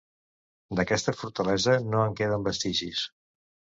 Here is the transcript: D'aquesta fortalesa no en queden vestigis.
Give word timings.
D'aquesta 0.79 1.13
fortalesa 1.19 1.77
no 1.91 2.03
en 2.07 2.17
queden 2.23 2.49
vestigis. 2.51 3.05